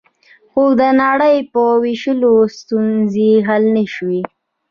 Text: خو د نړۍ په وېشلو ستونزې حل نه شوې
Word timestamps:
خو 0.51 0.63
د 0.79 0.81
نړۍ 1.01 1.37
په 1.51 1.61
وېشلو 1.83 2.33
ستونزې 2.57 3.31
حل 3.47 3.63
نه 3.75 3.83
شوې 3.93 4.21